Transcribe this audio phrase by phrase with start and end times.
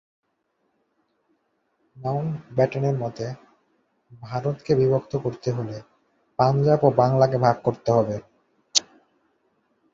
[1.97, 3.25] মাউন্টব্যাটেনের মতে,
[4.21, 5.75] ভারতকে বিভক্ত করতে হলে
[6.39, 8.15] পাঞ্জাব ও বাংলাকে ভাগ করতে হবে।